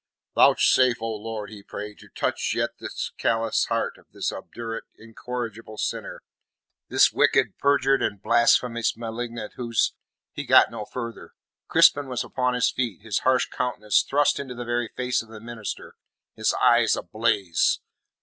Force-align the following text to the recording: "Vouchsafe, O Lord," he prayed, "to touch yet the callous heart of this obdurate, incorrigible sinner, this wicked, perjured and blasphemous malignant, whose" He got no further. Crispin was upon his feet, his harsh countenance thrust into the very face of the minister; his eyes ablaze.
"Vouchsafe, 0.33 0.99
O 0.99 1.09
Lord," 1.11 1.51
he 1.51 1.61
prayed, 1.61 1.99
"to 1.99 2.09
touch 2.09 2.53
yet 2.55 2.79
the 2.79 2.89
callous 3.19 3.65
heart 3.65 3.99
of 3.99 4.07
this 4.11 4.31
obdurate, 4.31 4.85
incorrigible 4.95 5.77
sinner, 5.77 6.23
this 6.87 7.13
wicked, 7.13 7.59
perjured 7.59 8.01
and 8.01 8.19
blasphemous 8.19 8.97
malignant, 8.97 9.53
whose" 9.57 9.93
He 10.33 10.43
got 10.43 10.71
no 10.71 10.85
further. 10.85 11.33
Crispin 11.67 12.07
was 12.07 12.23
upon 12.23 12.55
his 12.55 12.71
feet, 12.71 13.03
his 13.03 13.19
harsh 13.19 13.47
countenance 13.51 14.01
thrust 14.01 14.39
into 14.39 14.55
the 14.55 14.65
very 14.65 14.87
face 14.87 15.21
of 15.21 15.29
the 15.29 15.39
minister; 15.39 15.93
his 16.33 16.55
eyes 16.55 16.95
ablaze. 16.95 17.79